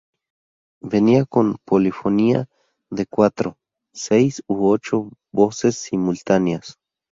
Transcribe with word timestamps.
Venía 0.81 1.25
con 1.25 1.57
polifonía 1.63 2.49
de 2.89 3.05
cuatro, 3.05 3.59
seis 3.93 4.41
u 4.47 4.67
ocho 4.67 5.11
voces 5.31 5.75
simultáneas. 5.77 6.79